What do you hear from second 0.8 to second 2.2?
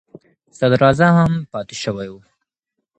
اعظم هم پاتې شوی و.